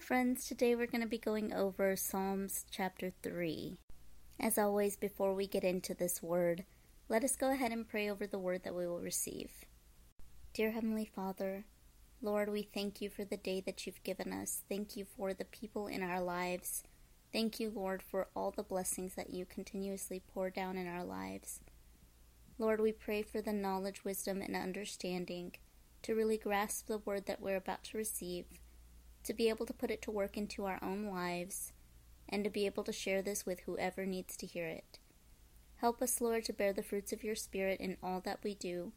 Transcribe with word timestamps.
Friends. 0.00 0.46
Today 0.46 0.76
we're 0.76 0.86
going 0.86 1.02
to 1.02 1.08
be 1.08 1.18
going 1.18 1.52
over 1.52 1.96
Psalms 1.96 2.64
chapter 2.70 3.12
3. 3.22 3.78
As 4.38 4.56
always, 4.56 4.96
before 4.96 5.34
we 5.34 5.48
get 5.48 5.64
into 5.64 5.92
this 5.92 6.22
word, 6.22 6.64
let 7.08 7.24
us 7.24 7.34
go 7.34 7.50
ahead 7.50 7.72
and 7.72 7.88
pray 7.88 8.08
over 8.08 8.26
the 8.26 8.38
word 8.38 8.62
that 8.62 8.76
we 8.76 8.86
will 8.86 9.00
receive. 9.00 9.50
Dear 10.54 10.70
Heavenly 10.70 11.04
Father, 11.04 11.64
Lord, 12.22 12.48
we 12.48 12.62
thank 12.62 13.00
you 13.00 13.10
for 13.10 13.24
the 13.24 13.36
day 13.36 13.60
that 13.66 13.86
you've 13.86 14.02
given 14.04 14.32
us. 14.32 14.62
Thank 14.68 14.96
you 14.96 15.04
for 15.04 15.34
the 15.34 15.44
people 15.44 15.88
in 15.88 16.02
our 16.02 16.20
lives. 16.20 16.84
Thank 17.32 17.58
you, 17.58 17.70
Lord, 17.74 18.00
for 18.00 18.28
all 18.36 18.52
the 18.52 18.62
blessings 18.62 19.14
that 19.16 19.30
you 19.30 19.46
continuously 19.46 20.22
pour 20.32 20.48
down 20.48 20.76
in 20.76 20.86
our 20.86 21.04
lives. 21.04 21.60
Lord, 22.56 22.80
we 22.80 22.92
pray 22.92 23.22
for 23.22 23.42
the 23.42 23.52
knowledge, 23.52 24.04
wisdom, 24.04 24.42
and 24.42 24.54
understanding 24.54 25.56
to 26.02 26.14
really 26.14 26.38
grasp 26.38 26.86
the 26.86 26.98
word 26.98 27.26
that 27.26 27.40
we're 27.42 27.56
about 27.56 27.82
to 27.84 27.98
receive 27.98 28.46
to 29.28 29.34
be 29.34 29.50
able 29.50 29.66
to 29.66 29.74
put 29.74 29.90
it 29.90 30.00
to 30.00 30.10
work 30.10 30.38
into 30.38 30.64
our 30.64 30.78
own 30.82 31.04
lives, 31.04 31.74
and 32.30 32.42
to 32.44 32.48
be 32.48 32.64
able 32.64 32.82
to 32.82 32.94
share 32.94 33.20
this 33.20 33.44
with 33.44 33.60
whoever 33.60 34.06
needs 34.06 34.38
to 34.38 34.46
hear 34.46 34.64
it. 34.64 34.98
Help 35.76 36.00
us, 36.00 36.22
Lord, 36.22 36.46
to 36.46 36.54
bear 36.54 36.72
the 36.72 36.82
fruits 36.82 37.12
of 37.12 37.22
your 37.22 37.34
Spirit 37.34 37.78
in 37.78 37.98
all 38.02 38.20
that 38.20 38.38
we 38.42 38.54
do, 38.54 38.92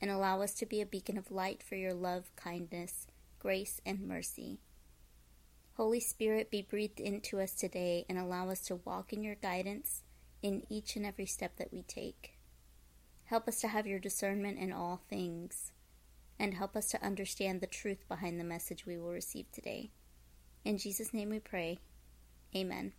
and 0.00 0.10
allow 0.10 0.42
us 0.42 0.52
to 0.54 0.66
be 0.66 0.80
a 0.80 0.86
beacon 0.86 1.16
of 1.16 1.30
light 1.30 1.62
for 1.62 1.76
your 1.76 1.94
love, 1.94 2.32
kindness, 2.34 3.06
grace, 3.38 3.80
and 3.86 4.00
mercy. 4.00 4.58
Holy 5.74 6.00
Spirit, 6.00 6.50
be 6.50 6.60
breathed 6.60 6.98
into 6.98 7.38
us 7.38 7.54
today 7.54 8.04
and 8.08 8.18
allow 8.18 8.50
us 8.50 8.62
to 8.62 8.80
walk 8.84 9.12
in 9.12 9.22
your 9.22 9.36
guidance 9.36 10.02
in 10.42 10.64
each 10.68 10.96
and 10.96 11.06
every 11.06 11.26
step 11.26 11.56
that 11.56 11.72
we 11.72 11.82
take. 11.82 12.36
Help 13.26 13.46
us 13.46 13.60
to 13.60 13.68
have 13.68 13.86
your 13.86 14.00
discernment 14.00 14.58
in 14.58 14.72
all 14.72 15.02
things 15.08 15.70
and 16.38 16.54
help 16.54 16.76
us 16.76 16.88
to 16.88 17.04
understand 17.04 17.60
the 17.60 17.66
truth 17.66 18.06
behind 18.08 18.38
the 18.38 18.44
message 18.44 18.86
we 18.86 18.96
will 18.96 19.12
receive 19.12 19.50
today. 19.50 19.90
In 20.64 20.78
Jesus' 20.78 21.12
name 21.12 21.30
we 21.30 21.38
pray. 21.38 21.78
Amen. 22.54 22.92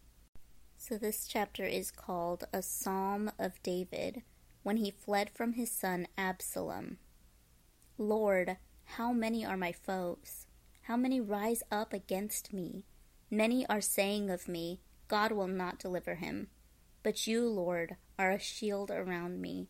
So, 0.78 0.98
this 0.98 1.28
chapter 1.28 1.66
is 1.66 1.92
called 1.92 2.46
A 2.54 2.62
Psalm 2.62 3.32
of 3.38 3.62
David 3.64 4.24
when 4.64 4.78
he 4.78 4.92
fled 4.92 5.30
from 5.30 5.54
his 5.54 5.72
son 5.72 6.08
Absalom. 6.18 6.98
Lord, 7.98 8.58
how 8.86 9.12
many 9.12 9.46
are 9.46 9.58
my 9.58 9.72
foes? 9.72 10.48
How 10.84 10.98
many 10.98 11.20
rise 11.20 11.64
up 11.72 11.94
against 11.94 12.54
me? 12.54 12.86
Many 13.30 13.68
are 13.68 13.82
saying 13.82 14.30
of 14.30 14.48
me, 14.48 14.82
God 15.08 15.32
will 15.32 15.48
not 15.48 15.80
deliver 15.80 16.16
him. 16.16 16.48
But 17.04 17.28
you, 17.28 17.48
Lord, 17.48 17.98
are 18.18 18.32
a 18.32 18.40
shield 18.40 18.90
around 18.90 19.42
me 19.42 19.70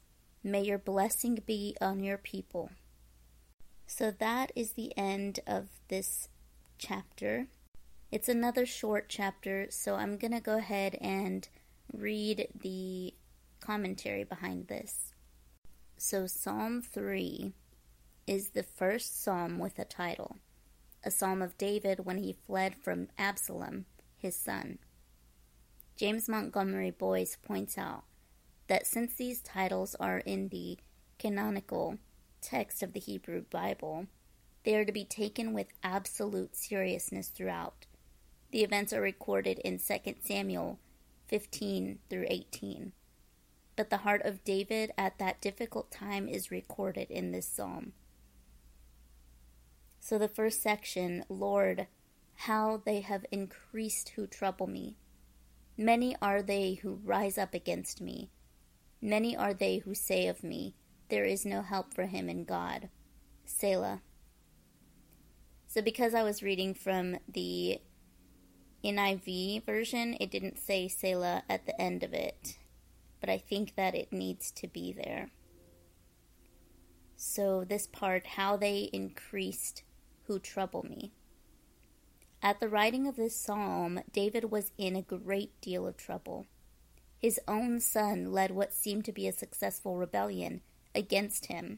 May 0.43 0.63
your 0.63 0.79
blessing 0.79 1.43
be 1.45 1.75
on 1.79 2.01
your 2.01 2.17
people. 2.17 2.71
So 3.85 4.09
that 4.09 4.51
is 4.55 4.71
the 4.71 4.97
end 4.97 5.39
of 5.45 5.67
this 5.87 6.29
chapter. 6.79 7.47
It's 8.11 8.27
another 8.27 8.65
short 8.65 9.05
chapter, 9.07 9.67
so 9.69 9.95
I'm 9.95 10.17
going 10.17 10.31
to 10.31 10.39
go 10.39 10.57
ahead 10.57 10.97
and 10.99 11.47
read 11.93 12.47
the 12.59 13.13
commentary 13.59 14.23
behind 14.23 14.67
this. 14.67 15.13
So, 15.97 16.25
Psalm 16.25 16.81
3 16.81 17.53
is 18.25 18.49
the 18.49 18.63
first 18.63 19.23
psalm 19.23 19.59
with 19.59 19.77
a 19.77 19.85
title, 19.85 20.37
a 21.03 21.11
psalm 21.11 21.43
of 21.43 21.57
David 21.57 22.05
when 22.05 22.17
he 22.17 22.33
fled 22.33 22.75
from 22.75 23.09
Absalom, 23.17 23.85
his 24.17 24.35
son. 24.35 24.79
James 25.95 26.27
Montgomery 26.27 26.89
Boice 26.89 27.37
points 27.39 27.77
out 27.77 28.05
that 28.71 28.87
since 28.87 29.15
these 29.15 29.41
titles 29.41 29.95
are 29.99 30.19
in 30.19 30.47
the 30.47 30.77
canonical 31.19 31.97
text 32.39 32.81
of 32.81 32.93
the 32.93 33.01
Hebrew 33.01 33.43
Bible, 33.49 34.05
they 34.63 34.75
are 34.75 34.85
to 34.85 34.93
be 34.93 35.03
taken 35.03 35.51
with 35.51 35.73
absolute 35.83 36.55
seriousness 36.55 37.27
throughout. 37.27 37.85
The 38.51 38.63
events 38.63 38.93
are 38.93 39.01
recorded 39.01 39.59
in 39.59 39.77
2 39.77 40.15
Samuel 40.21 40.79
15 41.27 41.99
through 42.09 42.27
18. 42.29 42.93
But 43.75 43.89
the 43.89 43.97
heart 43.97 44.21
of 44.23 44.45
David 44.45 44.93
at 44.97 45.19
that 45.19 45.41
difficult 45.41 45.91
time 45.91 46.29
is 46.29 46.49
recorded 46.49 47.11
in 47.11 47.33
this 47.33 47.47
psalm. 47.47 47.91
So, 49.99 50.17
the 50.17 50.29
first 50.29 50.61
section 50.61 51.25
Lord, 51.27 51.87
how 52.35 52.81
they 52.85 53.01
have 53.01 53.25
increased 53.33 54.13
who 54.15 54.27
trouble 54.27 54.67
me. 54.67 54.95
Many 55.75 56.15
are 56.21 56.41
they 56.41 56.75
who 56.75 57.01
rise 57.03 57.37
up 57.37 57.53
against 57.53 57.99
me. 57.99 58.29
Many 59.01 59.35
are 59.35 59.53
they 59.53 59.77
who 59.79 59.95
say 59.95 60.27
of 60.27 60.43
me, 60.43 60.75
There 61.09 61.25
is 61.25 61.45
no 61.45 61.61
help 61.61 61.93
for 61.93 62.05
him 62.05 62.29
in 62.29 62.45
God. 62.45 62.89
Selah. 63.45 64.01
So, 65.67 65.81
because 65.81 66.13
I 66.13 66.23
was 66.23 66.43
reading 66.43 66.73
from 66.73 67.17
the 67.27 67.81
NIV 68.83 69.65
version, 69.65 70.17
it 70.19 70.29
didn't 70.29 70.59
say 70.59 70.87
Selah 70.87 71.43
at 71.49 71.65
the 71.65 71.79
end 71.79 72.03
of 72.03 72.13
it, 72.13 72.57
but 73.19 73.29
I 73.29 73.37
think 73.37 73.75
that 73.75 73.95
it 73.95 74.13
needs 74.13 74.51
to 74.51 74.67
be 74.67 74.93
there. 74.93 75.31
So, 77.15 77.63
this 77.63 77.87
part, 77.87 78.25
how 78.27 78.57
they 78.57 78.89
increased 78.91 79.83
who 80.23 80.39
trouble 80.39 80.83
me. 80.83 81.11
At 82.41 82.59
the 82.59 82.69
writing 82.69 83.07
of 83.07 83.15
this 83.15 83.35
psalm, 83.35 84.01
David 84.11 84.51
was 84.51 84.71
in 84.77 84.95
a 84.95 85.01
great 85.01 85.59
deal 85.61 85.87
of 85.87 85.97
trouble. 85.97 86.47
His 87.21 87.39
own 87.47 87.79
son 87.79 88.31
led 88.31 88.49
what 88.49 88.73
seemed 88.73 89.05
to 89.05 89.11
be 89.11 89.27
a 89.27 89.31
successful 89.31 89.95
rebellion 89.95 90.61
against 90.95 91.45
him. 91.45 91.77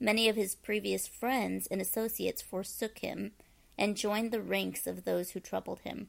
Many 0.00 0.28
of 0.28 0.34
his 0.34 0.56
previous 0.56 1.06
friends 1.06 1.68
and 1.68 1.80
associates 1.80 2.42
forsook 2.42 2.98
him 2.98 3.32
and 3.78 3.96
joined 3.96 4.32
the 4.32 4.42
ranks 4.42 4.88
of 4.88 5.04
those 5.04 5.30
who 5.30 5.38
troubled 5.38 5.80
him. 5.80 6.08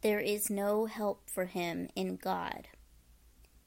There 0.00 0.18
is 0.18 0.50
no 0.50 0.86
help 0.86 1.30
for 1.30 1.44
him 1.44 1.88
in 1.94 2.16
God. 2.16 2.66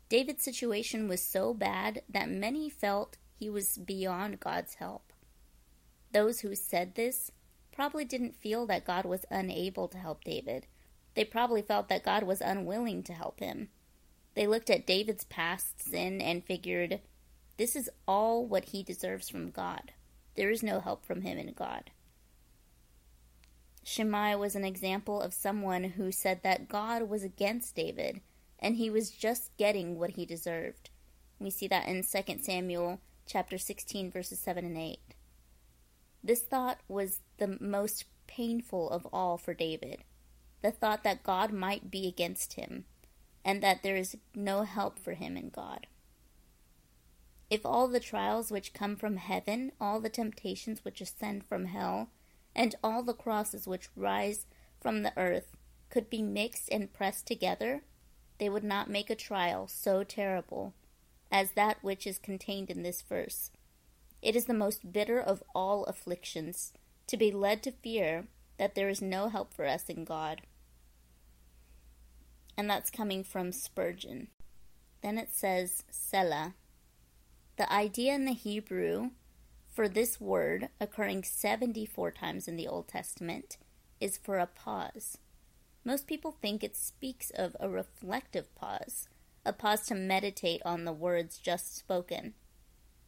David's 0.09 0.43
situation 0.43 1.07
was 1.07 1.23
so 1.23 1.53
bad 1.53 2.01
that 2.09 2.29
many 2.29 2.69
felt 2.69 3.17
he 3.33 3.49
was 3.49 3.77
beyond 3.77 4.41
God's 4.41 4.75
help. 4.75 5.13
Those 6.11 6.41
who 6.41 6.53
said 6.53 6.95
this 6.95 7.31
probably 7.71 8.03
didn't 8.03 8.35
feel 8.35 8.65
that 8.67 8.85
God 8.85 9.05
was 9.05 9.25
unable 9.31 9.87
to 9.87 9.97
help 9.97 10.25
David. 10.25 10.67
They 11.13 11.23
probably 11.23 11.61
felt 11.61 11.87
that 11.87 12.03
God 12.03 12.23
was 12.23 12.41
unwilling 12.41 13.01
to 13.03 13.13
help 13.13 13.39
him. 13.39 13.69
They 14.35 14.47
looked 14.47 14.69
at 14.69 14.85
David's 14.85 15.23
past 15.23 15.81
sin 15.81 16.21
and 16.21 16.43
figured, 16.43 16.99
this 17.57 17.75
is 17.75 17.89
all 18.05 18.45
what 18.45 18.65
he 18.65 18.83
deserves 18.83 19.29
from 19.29 19.49
God. 19.49 19.93
There 20.35 20.51
is 20.51 20.61
no 20.61 20.81
help 20.81 21.05
from 21.05 21.21
him 21.21 21.37
in 21.37 21.53
God. 21.53 21.91
Shimei 23.81 24.35
was 24.35 24.55
an 24.55 24.65
example 24.65 25.21
of 25.21 25.33
someone 25.33 25.83
who 25.83 26.11
said 26.11 26.41
that 26.43 26.67
God 26.67 27.03
was 27.03 27.23
against 27.23 27.75
David 27.75 28.19
and 28.59 28.75
he 28.75 28.89
was 28.89 29.11
just 29.11 29.55
getting 29.57 29.97
what 29.97 30.11
he 30.11 30.25
deserved. 30.25 30.89
We 31.39 31.49
see 31.49 31.67
that 31.67 31.87
in 31.87 32.03
2 32.03 32.39
Samuel 32.41 32.99
chapter 33.25 33.57
16 33.57 34.11
verses 34.11 34.39
7 34.39 34.65
and 34.65 34.77
8. 34.77 34.97
This 36.23 36.41
thought 36.41 36.79
was 36.87 37.21
the 37.37 37.57
most 37.61 38.05
painful 38.27 38.89
of 38.89 39.07
all 39.13 39.37
for 39.37 39.53
David. 39.53 40.03
The 40.61 40.71
thought 40.71 41.03
that 41.03 41.23
God 41.23 41.53
might 41.53 41.91
be 41.91 42.07
against 42.07 42.53
him 42.53 42.85
and 43.45 43.61
that 43.61 43.83
there 43.83 43.95
is 43.95 44.17
no 44.33 44.63
help 44.63 44.97
for 44.97 45.13
him 45.13 45.37
in 45.37 45.49
God. 45.49 45.85
If 47.47 47.63
all 47.63 47.87
the 47.87 47.99
trials 47.99 48.51
which 48.51 48.73
come 48.73 48.95
from 48.95 49.17
heaven, 49.17 49.71
all 49.79 49.99
the 49.99 50.09
temptations 50.09 50.83
which 50.83 50.99
ascend 50.99 51.45
from 51.45 51.65
hell, 51.65 52.09
and 52.55 52.73
all 52.83 53.03
the 53.03 53.13
crosses 53.13 53.67
which 53.67 53.89
rise 53.95 54.47
from 54.81 55.03
the 55.03 55.13
earth 55.15 55.55
could 55.91 56.09
be 56.09 56.23
mixed 56.23 56.69
and 56.71 56.91
pressed 56.91 57.27
together, 57.27 57.83
they 58.39 58.49
would 58.49 58.63
not 58.63 58.89
make 58.89 59.11
a 59.11 59.15
trial 59.15 59.67
so 59.67 60.03
terrible 60.03 60.73
as 61.31 61.51
that 61.51 61.77
which 61.83 62.07
is 62.07 62.17
contained 62.17 62.71
in 62.71 62.81
this 62.81 63.03
verse. 63.03 63.51
It 64.23 64.35
is 64.35 64.45
the 64.45 64.53
most 64.53 64.91
bitter 64.91 65.19
of 65.19 65.43
all 65.53 65.85
afflictions 65.85 66.73
to 67.07 67.15
be 67.15 67.31
led 67.31 67.61
to 67.63 67.71
fear 67.71 68.25
that 68.57 68.73
there 68.73 68.89
is 68.89 69.01
no 69.01 69.29
help 69.29 69.53
for 69.53 69.67
us 69.67 69.87
in 69.87 70.03
God 70.03 70.41
and 72.57 72.69
that's 72.69 72.89
coming 72.89 73.23
from 73.23 73.51
Spurgeon. 73.51 74.29
Then 75.01 75.17
it 75.17 75.29
says 75.31 75.83
Selah. 75.89 76.55
The 77.57 77.71
idea 77.71 78.13
in 78.13 78.25
the 78.25 78.33
Hebrew 78.33 79.11
for 79.75 79.89
this 79.89 80.21
word, 80.21 80.69
occurring 80.79 81.23
74 81.23 82.11
times 82.11 82.47
in 82.47 82.55
the 82.55 82.67
Old 82.67 82.87
Testament, 82.87 83.57
is 83.99 84.17
for 84.17 84.39
a 84.39 84.47
pause. 84.47 85.17
Most 85.83 86.07
people 86.07 86.31
think 86.31 86.63
it 86.63 86.77
speaks 86.77 87.29
of 87.29 87.57
a 87.59 87.69
reflective 87.69 88.55
pause, 88.55 89.09
a 89.45 89.51
pause 89.51 89.85
to 89.87 89.95
meditate 89.95 90.61
on 90.63 90.85
the 90.85 90.93
words 90.93 91.37
just 91.37 91.77
spoken. 91.77 92.35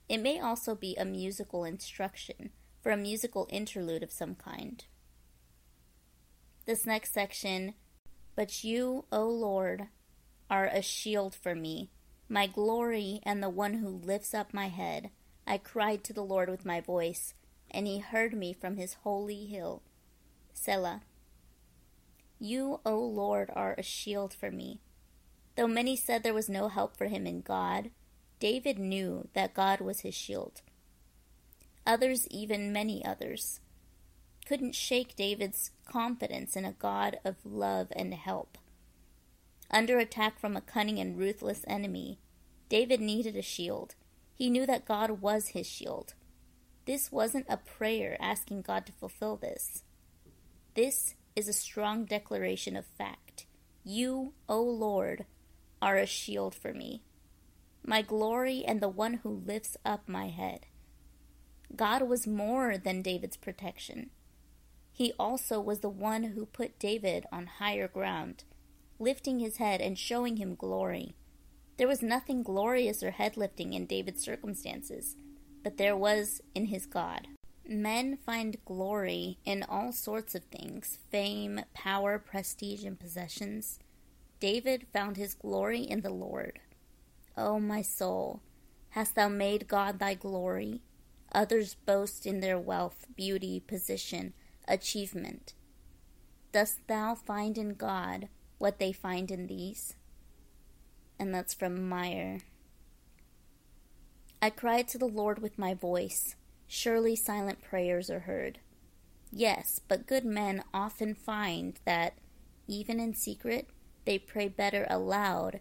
It 0.09 0.17
may 0.17 0.41
also 0.41 0.75
be 0.75 0.95
a 0.97 1.05
musical 1.05 1.63
instruction 1.63 2.49
for 2.81 2.91
a 2.91 2.97
musical 2.97 3.47
interlude 3.49 4.03
of 4.03 4.11
some 4.11 4.35
kind. 4.35 4.83
This 6.65 6.85
next 6.85 7.13
section, 7.13 7.75
but 8.37 8.63
you, 8.63 9.03
O 9.11 9.27
Lord, 9.27 9.87
are 10.47 10.67
a 10.67 10.83
shield 10.83 11.33
for 11.33 11.55
me, 11.55 11.89
my 12.29 12.45
glory 12.45 13.19
and 13.23 13.41
the 13.41 13.49
one 13.49 13.73
who 13.73 13.89
lifts 13.89 14.33
up 14.35 14.53
my 14.53 14.67
head. 14.67 15.09
I 15.47 15.57
cried 15.57 16.03
to 16.03 16.13
the 16.13 16.23
Lord 16.23 16.47
with 16.47 16.63
my 16.63 16.79
voice, 16.79 17.33
and 17.71 17.87
he 17.87 17.97
heard 17.97 18.33
me 18.33 18.53
from 18.53 18.77
his 18.77 18.93
holy 19.01 19.47
hill. 19.47 19.81
Selah. 20.53 21.01
You, 22.37 22.79
O 22.85 22.99
Lord, 22.99 23.49
are 23.55 23.73
a 23.75 23.81
shield 23.81 24.35
for 24.35 24.51
me. 24.51 24.81
Though 25.55 25.67
many 25.67 25.95
said 25.95 26.21
there 26.21 26.33
was 26.35 26.47
no 26.47 26.67
help 26.67 26.95
for 26.95 27.07
him 27.07 27.25
in 27.25 27.41
God, 27.41 27.89
David 28.39 28.77
knew 28.77 29.29
that 29.33 29.55
God 29.55 29.81
was 29.81 30.01
his 30.01 30.13
shield. 30.13 30.61
Others, 31.87 32.27
even 32.27 32.71
many 32.71 33.03
others, 33.03 33.61
couldn't 34.47 34.75
shake 34.75 35.15
David's 35.15 35.71
confidence 35.85 36.55
in 36.55 36.63
a 36.63 36.71
God 36.71 37.19
of 37.25 37.35
love 37.43 37.87
and 37.91 38.13
help. 38.13 38.57
Under 39.69 39.99
attack 39.99 40.39
from 40.39 40.55
a 40.55 40.61
cunning 40.61 40.99
and 40.99 41.17
ruthless 41.17 41.65
enemy, 41.67 42.19
David 42.69 43.01
needed 43.01 43.35
a 43.35 43.41
shield. 43.41 43.95
He 44.33 44.49
knew 44.49 44.65
that 44.65 44.85
God 44.85 45.21
was 45.21 45.49
his 45.49 45.67
shield. 45.67 46.13
This 46.85 47.11
wasn't 47.11 47.45
a 47.49 47.57
prayer 47.57 48.15
asking 48.21 48.61
God 48.61 48.85
to 48.85 48.93
fulfill 48.93 49.35
this. 49.35 49.83
This 50.75 51.15
is 51.35 51.49
a 51.49 51.53
strong 51.53 52.05
declaration 52.05 52.77
of 52.77 52.85
fact. 52.85 53.45
You, 53.83 54.33
O 54.47 54.61
Lord, 54.61 55.25
are 55.81 55.97
a 55.97 56.05
shield 56.05 56.55
for 56.55 56.73
me, 56.73 57.03
my 57.85 58.01
glory 58.01 58.63
and 58.65 58.81
the 58.81 58.89
one 58.89 59.15
who 59.15 59.43
lifts 59.45 59.75
up 59.83 60.07
my 60.07 60.29
head. 60.29 60.67
God 61.75 62.03
was 62.03 62.25
more 62.25 62.77
than 62.77 63.01
David's 63.01 63.37
protection. 63.37 64.11
He 64.97 65.13
also 65.19 65.61
was 65.61 65.79
the 65.79 65.89
one 65.89 66.23
who 66.23 66.47
put 66.47 66.79
David 66.79 67.25
on 67.31 67.45
higher 67.45 67.87
ground, 67.87 68.43
lifting 68.99 69.39
his 69.39 69.57
head 69.57 69.79
and 69.79 69.97
showing 69.97 70.37
him 70.37 70.55
glory. 70.55 71.15
There 71.77 71.87
was 71.87 72.01
nothing 72.01 72.41
glorious 72.41 73.03
or 73.03 73.11
head 73.11 73.37
lifting 73.37 73.73
in 73.73 73.85
David's 73.85 74.23
circumstances 74.23 75.15
but 75.67 75.75
there 75.75 75.97
was 75.97 76.41
in 76.55 76.67
his 76.67 76.85
God. 76.85 77.27
Men 77.67 78.17
find 78.25 78.63
glory 78.63 79.37
in 79.43 79.65
all 79.67 79.91
sorts 79.91 80.33
of 80.33 80.45
things 80.45 80.99
fame, 81.11 81.59
power, 81.73 82.17
prestige, 82.17 82.85
and 82.85 82.97
possessions. 82.97 83.77
David 84.39 84.87
found 84.93 85.17
his 85.17 85.33
glory 85.33 85.81
in 85.81 86.03
the 86.03 86.09
Lord. 86.09 86.59
O 87.35 87.59
my 87.59 87.81
soul, 87.81 88.39
hast 88.91 89.15
thou 89.15 89.27
made 89.27 89.67
God 89.67 89.99
thy 89.99 90.13
glory? 90.13 90.83
Others 91.33 91.75
boast 91.85 92.25
in 92.25 92.39
their 92.39 92.57
wealth, 92.57 93.05
beauty, 93.17 93.59
position, 93.59 94.33
achievement. 94.67 95.53
Dost 96.51 96.79
thou 96.87 97.15
find 97.15 97.57
in 97.57 97.75
God 97.75 98.29
what 98.57 98.79
they 98.79 98.91
find 98.91 99.29
in 99.31 99.47
these? 99.47 99.95
And 101.19 101.33
that's 101.33 101.53
from 101.53 101.87
Meyer. 101.87 102.39
I 104.41 104.49
cried 104.49 104.87
to 104.89 104.97
the 104.97 105.07
Lord 105.07 105.39
with 105.39 105.57
my 105.57 105.73
voice. 105.73 106.35
Surely 106.67 107.15
silent 107.15 107.61
prayers 107.61 108.09
are 108.09 108.21
heard. 108.21 108.59
Yes, 109.31 109.81
but 109.87 110.07
good 110.07 110.25
men 110.25 110.63
often 110.73 111.15
find 111.15 111.79
that, 111.85 112.13
even 112.67 112.99
in 112.99 113.13
secret, 113.13 113.67
they 114.05 114.19
pray 114.19 114.47
better 114.47 114.85
aloud 114.89 115.59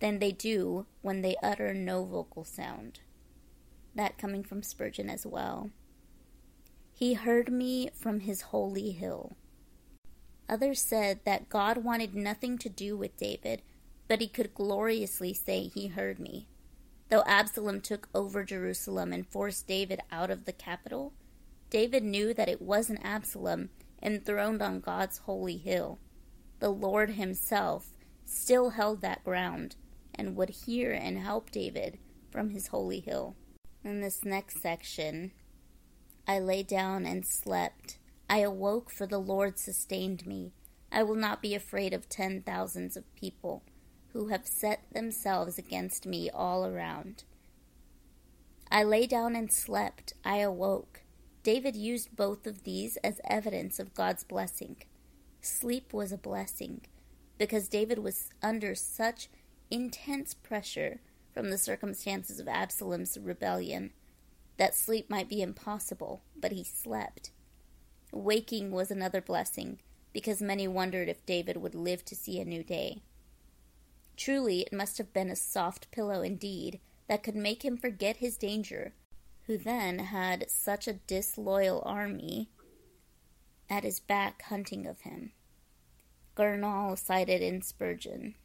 than 0.00 0.18
they 0.18 0.32
do 0.32 0.86
when 1.02 1.22
they 1.22 1.36
utter 1.42 1.72
no 1.72 2.04
vocal 2.04 2.44
sound. 2.44 3.00
That 3.94 4.18
coming 4.18 4.42
from 4.42 4.62
Spurgeon 4.62 5.08
as 5.08 5.24
well. 5.24 5.70
He 6.96 7.14
heard 7.14 7.50
me 7.50 7.90
from 7.92 8.20
his 8.20 8.42
holy 8.42 8.92
hill. 8.92 9.36
Others 10.48 10.80
said 10.80 11.20
that 11.24 11.48
God 11.48 11.78
wanted 11.78 12.14
nothing 12.14 12.56
to 12.58 12.68
do 12.68 12.96
with 12.96 13.16
David, 13.16 13.62
but 14.06 14.20
he 14.20 14.28
could 14.28 14.54
gloriously 14.54 15.34
say 15.34 15.62
he 15.62 15.88
heard 15.88 16.20
me. 16.20 16.46
Though 17.08 17.24
Absalom 17.26 17.80
took 17.80 18.08
over 18.14 18.44
Jerusalem 18.44 19.12
and 19.12 19.26
forced 19.26 19.66
David 19.66 20.00
out 20.12 20.30
of 20.30 20.44
the 20.44 20.52
capital, 20.52 21.12
David 21.68 22.04
knew 22.04 22.32
that 22.32 22.48
it 22.48 22.62
wasn't 22.62 23.04
Absalom 23.04 23.70
enthroned 24.00 24.62
on 24.62 24.78
God's 24.78 25.18
holy 25.18 25.56
hill. 25.56 25.98
The 26.60 26.70
Lord 26.70 27.10
himself 27.10 27.92
still 28.24 28.70
held 28.70 29.00
that 29.00 29.24
ground 29.24 29.74
and 30.14 30.36
would 30.36 30.50
hear 30.50 30.92
and 30.92 31.18
help 31.18 31.50
David 31.50 31.98
from 32.30 32.50
his 32.50 32.68
holy 32.68 33.00
hill. 33.00 33.34
In 33.82 34.00
this 34.00 34.24
next 34.24 34.62
section, 34.62 35.32
I 36.26 36.38
lay 36.38 36.62
down 36.62 37.04
and 37.04 37.26
slept. 37.26 37.98
I 38.28 38.38
awoke, 38.38 38.90
for 38.90 39.06
the 39.06 39.18
Lord 39.18 39.58
sustained 39.58 40.26
me. 40.26 40.52
I 40.90 41.02
will 41.02 41.16
not 41.16 41.42
be 41.42 41.54
afraid 41.54 41.92
of 41.92 42.08
ten 42.08 42.42
thousands 42.42 42.96
of 42.96 43.14
people 43.14 43.62
who 44.12 44.28
have 44.28 44.46
set 44.46 44.84
themselves 44.92 45.58
against 45.58 46.06
me 46.06 46.30
all 46.30 46.64
around. 46.64 47.24
I 48.70 48.84
lay 48.84 49.06
down 49.06 49.36
and 49.36 49.52
slept. 49.52 50.14
I 50.24 50.38
awoke. 50.38 51.02
David 51.42 51.76
used 51.76 52.16
both 52.16 52.46
of 52.46 52.64
these 52.64 52.96
as 52.98 53.20
evidence 53.24 53.78
of 53.78 53.94
God's 53.94 54.24
blessing. 54.24 54.76
Sleep 55.42 55.92
was 55.92 56.10
a 56.10 56.16
blessing 56.16 56.80
because 57.36 57.68
David 57.68 57.98
was 57.98 58.30
under 58.42 58.74
such 58.74 59.28
intense 59.70 60.32
pressure 60.32 61.00
from 61.32 61.50
the 61.50 61.58
circumstances 61.58 62.40
of 62.40 62.48
Absalom's 62.48 63.18
rebellion 63.20 63.90
that 64.56 64.74
sleep 64.74 65.10
might 65.10 65.28
be 65.28 65.42
impossible, 65.42 66.22
but 66.36 66.52
he 66.52 66.64
slept. 66.64 67.30
Waking 68.12 68.70
was 68.70 68.90
another 68.90 69.20
blessing 69.20 69.80
because 70.12 70.40
many 70.40 70.68
wondered 70.68 71.08
if 71.08 71.26
David 71.26 71.56
would 71.56 71.74
live 71.74 72.04
to 72.04 72.14
see 72.14 72.40
a 72.40 72.44
new 72.44 72.62
day. 72.62 73.02
Truly, 74.16 74.60
it 74.60 74.72
must 74.72 74.98
have 74.98 75.12
been 75.12 75.28
a 75.28 75.36
soft 75.36 75.90
pillow 75.90 76.22
indeed 76.22 76.78
that 77.08 77.22
could 77.22 77.34
make 77.34 77.64
him 77.64 77.76
forget 77.76 78.18
his 78.18 78.36
danger, 78.36 78.94
who 79.46 79.58
then 79.58 79.98
had 79.98 80.48
such 80.48 80.86
a 80.86 80.94
disloyal 80.94 81.82
army 81.84 82.48
at 83.68 83.82
his 83.82 83.98
back 83.98 84.42
hunting 84.42 84.86
of 84.86 85.00
him. 85.00 85.32
Gurnall 86.36 86.96
cited 86.96 87.42
in 87.42 87.62
Spurgeon. 87.62 88.36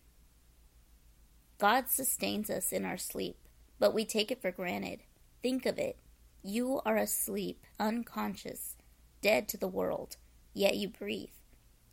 God 1.60 1.90
sustains 1.90 2.50
us 2.50 2.72
in 2.72 2.86
our 2.86 2.98
sleep, 2.98 3.38
but 3.80 3.94
we 3.94 4.06
take 4.06 4.32
it 4.32 4.42
for 4.42 4.52
granted. 4.52 5.02
Think 5.42 5.66
of 5.66 5.78
it. 5.78 5.98
You 6.42 6.82
are 6.86 6.98
asleep, 6.98 7.66
unconscious, 7.80 8.76
dead 9.22 9.48
to 9.50 9.58
the 9.58 9.68
world, 9.68 10.18
yet 10.54 10.78
you 10.78 10.90
breathe. 10.90 11.30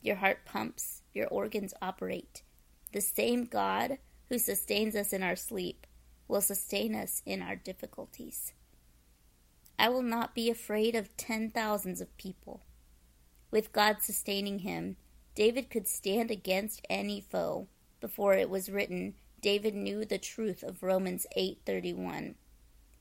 Your 0.01 0.17
heart 0.17 0.45
pumps, 0.45 1.01
your 1.13 1.27
organs 1.27 1.73
operate. 1.81 2.43
The 2.93 3.01
same 3.01 3.45
God 3.45 3.97
who 4.29 4.37
sustains 4.37 4.95
us 4.95 5.13
in 5.13 5.23
our 5.23 5.35
sleep 5.35 5.87
will 6.27 6.41
sustain 6.41 6.95
us 6.95 7.21
in 7.25 7.41
our 7.41 7.55
difficulties. 7.55 8.53
I 9.79 9.89
will 9.89 10.01
not 10.01 10.35
be 10.35 10.49
afraid 10.49 10.95
of 10.95 11.15
ten 11.17 11.49
thousands 11.49 12.01
of 12.01 12.17
people. 12.17 12.63
With 13.51 13.71
God 13.71 14.01
sustaining 14.01 14.59
him, 14.59 14.97
David 15.35 15.69
could 15.69 15.87
stand 15.87 16.31
against 16.31 16.81
any 16.89 17.21
foe. 17.21 17.67
Before 18.01 18.33
it 18.33 18.49
was 18.49 18.69
written, 18.69 19.13
David 19.39 19.75
knew 19.75 20.03
the 20.03 20.17
truth 20.17 20.63
of 20.63 20.83
Romans 20.83 21.27
8:31. 21.35 22.35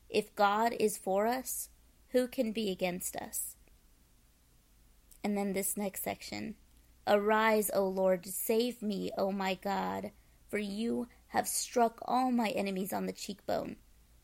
If 0.09 0.35
God 0.35 0.75
is 0.79 0.97
for 0.97 1.27
us, 1.27 1.69
who 2.11 2.29
can 2.29 2.53
be 2.53 2.71
against 2.71 3.17
us? 3.17 3.57
And 5.25 5.37
then 5.37 5.53
this 5.53 5.77
next 5.77 6.03
section. 6.03 6.55
Arise, 7.07 7.71
O 7.75 7.87
Lord, 7.87 8.27
save 8.27 8.83
me, 8.83 9.11
O 9.17 9.33
my 9.33 9.55
God, 9.55 10.11
for 10.49 10.59
you 10.59 11.09
have 11.29 11.49
struck 11.49 12.01
all 12.03 12.31
my 12.31 12.49
enemies 12.51 12.93
on 12.93 13.07
the 13.07 13.13
cheekbone. 13.13 13.77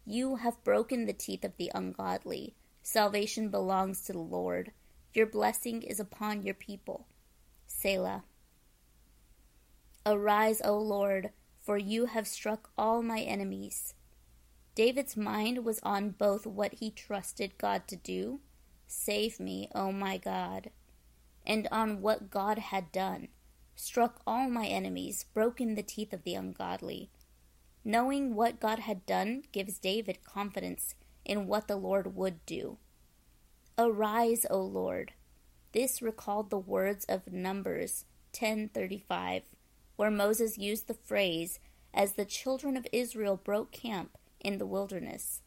You 0.05 0.37
have 0.37 0.65
broken 0.65 1.07
the 1.07 1.13
teeth 1.13 1.45
of 1.45 1.57
the 1.57 1.71
ungodly. 1.75 2.55
Salvation 2.83 3.51
belongs 3.51 4.03
to 4.03 4.13
the 4.13 4.19
Lord. 4.19 4.73
Your 5.15 5.27
blessing 5.27 5.83
is 5.83 6.01
upon 6.01 6.43
your 6.43 6.55
people. 6.55 7.07
Selah. 7.67 8.25
Arise, 10.05 10.61
O 10.65 10.79
Lord, 10.79 11.31
for 11.61 11.79
you 11.79 12.07
have 12.07 12.27
struck 12.27 12.71
all 12.77 13.03
my 13.03 13.21
enemies. 13.21 13.95
David's 14.75 15.17
mind 15.19 15.65
was 15.65 15.81
on 15.83 16.11
both 16.11 16.47
what 16.47 16.75
he 16.75 16.91
trusted 16.91 17.59
God 17.59 17.87
to 17.89 17.97
do, 17.97 18.41
save 18.87 19.39
me, 19.39 19.69
O 19.75 19.93
my 19.93 20.17
God, 20.17 20.71
and 21.47 21.69
on 21.71 22.01
what 22.01 22.31
God 22.31 22.59
had 22.59 22.91
done, 22.91 23.29
struck 23.75 24.23
all 24.27 24.49
my 24.49 24.67
enemies, 24.67 25.27
broken 25.35 25.75
the 25.75 25.83
teeth 25.83 26.15
of 26.15 26.23
the 26.23 26.35
ungodly. 26.35 27.11
Knowing 27.85 28.35
what 28.35 28.61
God 28.61 28.79
had 28.79 29.05
done 29.05 29.43
gives 29.53 29.79
David 29.79 30.25
confidence 30.25 30.95
in 31.25 31.47
what 31.47 31.69
the 31.69 31.77
Lord 31.77 32.17
would 32.17 32.45
do. 32.47 32.79
Arise, 33.77 34.47
O 34.49 34.61
Lord. 34.63 35.13
This 35.73 36.01
recalled 36.01 36.49
the 36.49 36.59
words 36.59 37.05
of 37.07 37.33
Numbers 37.33 38.05
10:35, 38.33 39.43
where 39.97 40.11
Moses 40.11 40.57
used 40.57 40.87
the 40.87 40.95
phrase 40.95 41.59
as 41.93 42.15
the 42.15 42.25
children 42.25 42.77
of 42.77 42.87
Israel 42.93 43.37
broke 43.37 43.73
camp 43.73 44.17
in 44.43 44.59
the 44.59 44.67
wilderness. 44.67 45.41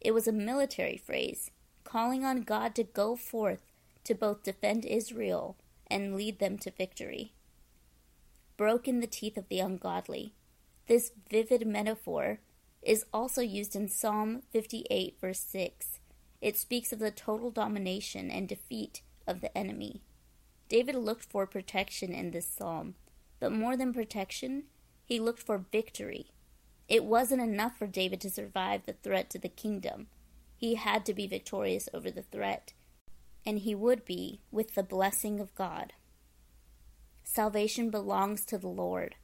It 0.00 0.12
was 0.12 0.26
a 0.26 0.32
military 0.32 0.96
phrase, 0.96 1.50
calling 1.84 2.24
on 2.24 2.42
God 2.42 2.74
to 2.74 2.84
go 2.84 3.16
forth 3.16 3.62
to 4.04 4.14
both 4.14 4.42
defend 4.42 4.84
Israel 4.84 5.56
and 5.86 6.16
lead 6.16 6.38
them 6.38 6.58
to 6.58 6.70
victory. 6.70 7.32
Broke 8.56 8.86
in 8.86 9.00
the 9.00 9.06
teeth 9.06 9.36
of 9.36 9.48
the 9.48 9.60
ungodly. 9.60 10.34
This 10.86 11.12
vivid 11.30 11.66
metaphor 11.66 12.40
is 12.82 13.06
also 13.12 13.40
used 13.40 13.74
in 13.74 13.88
Psalm 13.88 14.42
58, 14.52 15.16
verse 15.20 15.40
6. 15.40 16.00
It 16.40 16.58
speaks 16.58 16.92
of 16.92 16.98
the 16.98 17.10
total 17.10 17.50
domination 17.50 18.30
and 18.30 18.46
defeat 18.46 19.00
of 19.26 19.40
the 19.40 19.56
enemy. 19.56 20.02
David 20.68 20.94
looked 20.94 21.24
for 21.24 21.46
protection 21.46 22.12
in 22.12 22.30
this 22.30 22.46
psalm, 22.46 22.94
but 23.40 23.52
more 23.52 23.76
than 23.76 23.92
protection, 23.94 24.64
he 25.04 25.18
looked 25.18 25.42
for 25.42 25.64
victory. 25.72 26.28
It 26.88 27.04
wasn't 27.04 27.42
enough 27.42 27.78
for 27.78 27.86
David 27.86 28.20
to 28.22 28.30
survive 28.30 28.84
the 28.84 28.92
threat 28.92 29.30
to 29.30 29.38
the 29.38 29.48
kingdom. 29.48 30.08
He 30.56 30.74
had 30.74 31.06
to 31.06 31.14
be 31.14 31.26
victorious 31.26 31.88
over 31.94 32.10
the 32.10 32.22
threat, 32.22 32.72
and 33.44 33.58
he 33.58 33.74
would 33.74 34.04
be 34.04 34.40
with 34.50 34.74
the 34.74 34.82
blessing 34.82 35.40
of 35.40 35.54
God. 35.54 35.94
Salvation 37.22 37.90
belongs 37.90 38.44
to 38.44 38.58
the 38.58 38.68
Lord. 38.68 39.16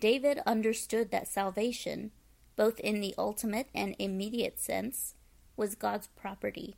David 0.00 0.40
understood 0.44 1.10
that 1.10 1.28
salvation, 1.28 2.10
both 2.56 2.80
in 2.80 3.00
the 3.00 3.14
ultimate 3.16 3.68
and 3.74 3.94
immediate 3.98 4.60
sense, 4.60 5.14
was 5.56 5.74
God's 5.74 6.08
property. 6.08 6.76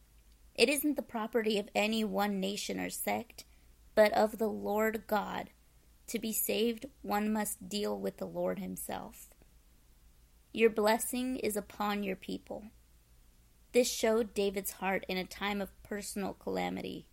It 0.55 0.69
isn't 0.69 0.97
the 0.97 1.03
property 1.03 1.59
of 1.59 1.69
any 1.75 2.05
one 2.05 2.39
nation 2.39 2.79
or 2.79 2.91
sect, 2.91 3.45
but 3.95 4.13
of 4.13 4.39
the 4.39 4.49
Lord 4.49 5.05
God. 5.07 5.51
To 6.09 6.19
be 6.19 6.33
saved, 6.33 6.87
one 7.03 7.33
must 7.33 7.69
deal 7.69 7.99
with 7.99 8.19
the 8.19 8.27
Lord 8.27 8.59
Himself. 8.59 9.28
Your 10.59 10.71
blessing 10.71 11.37
is 11.37 11.57
upon 11.57 12.03
your 12.03 12.17
people. 12.17 12.65
This 13.71 13.89
showed 13.89 14.35
David's 14.35 14.73
heart 14.73 15.07
in 15.09 15.17
a 15.17 15.23
time 15.23 15.61
of 15.61 15.81
personal 15.85 16.33
calamity. 16.33 17.07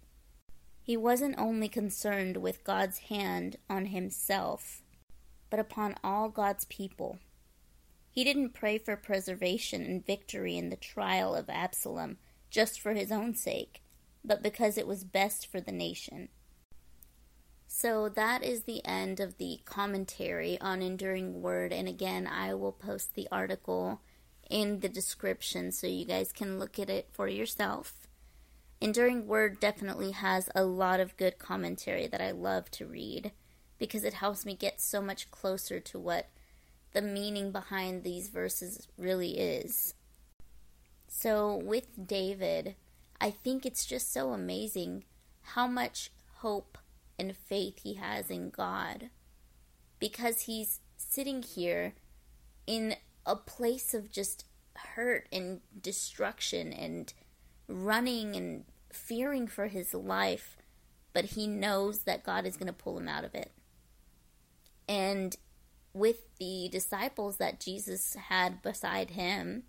He 0.81 0.97
wasn't 0.97 1.37
only 1.37 1.69
concerned 1.69 2.37
with 2.37 2.63
God's 2.63 2.97
hand 2.97 3.57
on 3.69 3.85
himself, 3.85 4.81
but 5.51 5.59
upon 5.59 5.93
all 6.03 6.27
God's 6.27 6.65
people. 6.65 7.19
He 8.09 8.23
didn't 8.23 8.55
pray 8.55 8.79
for 8.79 8.95
preservation 8.95 9.85
and 9.85 10.03
victory 10.03 10.57
in 10.57 10.71
the 10.71 10.75
trial 10.75 11.35
of 11.35 11.47
Absalom 11.47 12.17
just 12.49 12.79
for 12.79 12.93
his 12.95 13.11
own 13.11 13.35
sake, 13.35 13.83
but 14.23 14.41
because 14.41 14.75
it 14.75 14.87
was 14.87 15.03
best 15.03 15.45
for 15.45 15.61
the 15.61 15.71
nation. 15.71 16.29
So 17.67 18.09
that 18.09 18.43
is 18.43 18.63
the 18.63 18.85
end 18.85 19.19
of 19.19 19.37
the 19.37 19.59
commentary 19.65 20.59
on 20.61 20.81
Enduring 20.81 21.41
Word, 21.41 21.73
and 21.73 21.87
again, 21.87 22.27
I 22.27 22.53
will 22.53 22.71
post 22.71 23.15
the 23.15 23.27
article 23.31 24.01
in 24.49 24.79
the 24.79 24.89
description 24.89 25.71
so 25.71 25.87
you 25.87 26.05
guys 26.05 26.31
can 26.31 26.59
look 26.59 26.79
at 26.79 26.89
it 26.89 27.09
for 27.11 27.27
yourself. 27.27 28.07
Enduring 28.79 29.27
Word 29.27 29.59
definitely 29.59 30.11
has 30.11 30.49
a 30.53 30.63
lot 30.63 30.99
of 30.99 31.17
good 31.17 31.39
commentary 31.39 32.07
that 32.07 32.21
I 32.21 32.31
love 32.31 32.69
to 32.71 32.85
read 32.85 33.31
because 33.77 34.03
it 34.03 34.13
helps 34.13 34.45
me 34.45 34.55
get 34.55 34.79
so 34.79 35.01
much 35.01 35.31
closer 35.31 35.79
to 35.79 35.99
what 35.99 36.29
the 36.93 37.01
meaning 37.01 37.51
behind 37.51 38.03
these 38.03 38.29
verses 38.29 38.87
really 38.97 39.37
is. 39.37 39.93
So, 41.07 41.55
with 41.55 42.07
David, 42.07 42.75
I 43.19 43.31
think 43.31 43.65
it's 43.65 43.85
just 43.85 44.13
so 44.13 44.31
amazing 44.31 45.03
how 45.41 45.67
much 45.67 46.11
hope 46.37 46.77
and 47.17 47.35
faith 47.35 47.79
he 47.83 47.95
has 47.95 48.29
in 48.29 48.49
God 48.49 49.09
because 49.99 50.41
he's 50.41 50.79
sitting 50.97 51.41
here 51.41 51.93
in 52.67 52.95
a 53.25 53.35
place 53.35 53.93
of 53.93 54.11
just 54.11 54.45
hurt 54.75 55.27
and 55.31 55.61
destruction 55.81 56.73
and 56.73 57.13
running 57.67 58.35
and 58.35 58.65
fearing 58.91 59.47
for 59.47 59.67
his 59.67 59.93
life, 59.93 60.57
but 61.13 61.25
he 61.25 61.47
knows 61.47 61.99
that 61.99 62.23
God 62.23 62.45
is 62.45 62.57
going 62.57 62.67
to 62.67 62.73
pull 62.73 62.97
him 62.97 63.07
out 63.07 63.23
of 63.23 63.33
it. 63.33 63.51
And 64.87 65.35
with 65.93 66.37
the 66.37 66.69
disciples 66.71 67.37
that 67.37 67.59
Jesus 67.59 68.15
had 68.27 68.61
beside 68.61 69.11
him, 69.11 69.63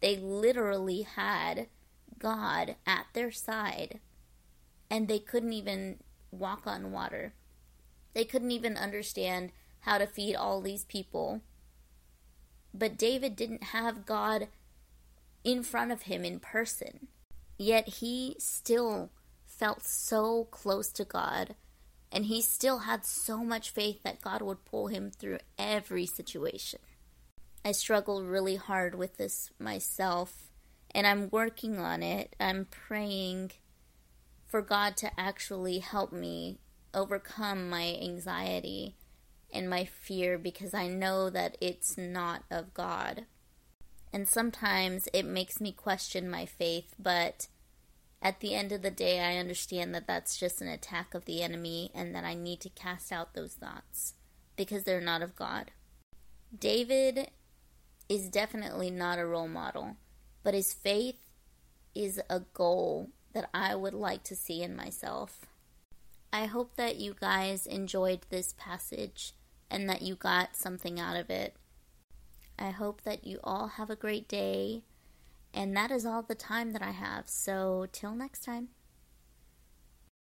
they 0.00 0.16
literally 0.16 1.02
had 1.02 1.68
God 2.18 2.76
at 2.86 3.06
their 3.12 3.30
side, 3.30 4.00
and 4.90 5.06
they 5.06 5.18
couldn't 5.18 5.52
even 5.52 5.98
walk 6.30 6.66
on 6.66 6.92
water. 6.92 7.34
They 8.14 8.24
couldn't 8.24 8.50
even 8.50 8.76
understand 8.76 9.52
how 9.80 9.98
to 9.98 10.06
feed 10.06 10.34
all 10.34 10.60
these 10.60 10.84
people 10.84 11.42
but 12.74 12.96
David 12.96 13.36
didn't 13.36 13.64
have 13.64 14.06
God 14.06 14.48
in 15.44 15.62
front 15.62 15.92
of 15.92 16.02
him 16.02 16.24
in 16.24 16.40
person. 16.40 17.08
Yet 17.56 17.88
he 17.88 18.36
still 18.38 19.10
felt 19.44 19.84
so 19.84 20.44
close 20.44 20.92
to 20.92 21.04
God, 21.04 21.56
and 22.12 22.26
he 22.26 22.40
still 22.40 22.80
had 22.80 23.04
so 23.04 23.38
much 23.38 23.70
faith 23.70 24.02
that 24.04 24.20
God 24.20 24.42
would 24.42 24.64
pull 24.64 24.86
him 24.88 25.10
through 25.10 25.38
every 25.58 26.06
situation. 26.06 26.80
I 27.64 27.72
struggle 27.72 28.22
really 28.22 28.56
hard 28.56 28.94
with 28.94 29.16
this 29.16 29.50
myself, 29.58 30.50
and 30.92 31.06
I'm 31.06 31.28
working 31.30 31.78
on 31.78 32.02
it. 32.02 32.36
I'm 32.38 32.66
praying 32.66 33.52
for 34.48 34.62
God 34.62 34.96
to 34.98 35.20
actually 35.20 35.78
help 35.78 36.12
me 36.12 36.58
overcome 36.94 37.68
my 37.68 37.96
anxiety 38.02 38.96
and 39.52 39.68
my 39.68 39.84
fear 39.84 40.38
because 40.38 40.74
I 40.74 40.88
know 40.88 41.30
that 41.30 41.56
it's 41.60 41.96
not 41.96 42.42
of 42.50 42.74
God. 42.74 43.26
And 44.12 44.26
sometimes 44.26 45.08
it 45.12 45.26
makes 45.26 45.60
me 45.60 45.70
question 45.70 46.30
my 46.30 46.46
faith, 46.46 46.94
but 46.98 47.48
at 48.20 48.40
the 48.40 48.54
end 48.54 48.72
of 48.72 48.82
the 48.82 48.90
day, 48.90 49.20
I 49.20 49.36
understand 49.36 49.94
that 49.94 50.06
that's 50.06 50.38
just 50.38 50.60
an 50.60 50.68
attack 50.68 51.14
of 51.14 51.26
the 51.26 51.42
enemy 51.42 51.90
and 51.94 52.14
that 52.14 52.24
I 52.24 52.34
need 52.34 52.60
to 52.62 52.70
cast 52.70 53.12
out 53.12 53.34
those 53.34 53.54
thoughts 53.54 54.14
because 54.56 54.84
they're 54.84 55.00
not 55.00 55.22
of 55.22 55.36
God. 55.36 55.70
David 56.56 57.30
is 58.08 58.28
definitely 58.28 58.90
not 58.90 59.18
a 59.18 59.26
role 59.26 59.48
model, 59.48 59.96
but 60.42 60.54
his 60.54 60.72
faith 60.72 61.20
is 61.94 62.20
a 62.30 62.40
goal 62.40 63.10
that 63.32 63.48
I 63.52 63.74
would 63.74 63.94
like 63.94 64.22
to 64.24 64.36
see 64.36 64.62
in 64.62 64.76
myself. 64.76 65.46
I 66.32 66.46
hope 66.46 66.76
that 66.76 66.96
you 66.96 67.14
guys 67.18 67.66
enjoyed 67.66 68.20
this 68.28 68.54
passage 68.58 69.32
and 69.70 69.88
that 69.88 70.02
you 70.02 70.14
got 70.14 70.56
something 70.56 71.00
out 71.00 71.16
of 71.16 71.30
it. 71.30 71.54
I 72.58 72.70
hope 72.70 73.02
that 73.02 73.26
you 73.26 73.38
all 73.44 73.68
have 73.68 73.90
a 73.90 73.96
great 73.96 74.28
day. 74.28 74.82
And 75.54 75.76
that 75.76 75.90
is 75.90 76.04
all 76.04 76.22
the 76.22 76.34
time 76.34 76.72
that 76.72 76.82
I 76.82 76.90
have. 76.90 77.28
So, 77.28 77.86
till 77.90 78.14
next 78.14 78.44
time. 78.44 78.68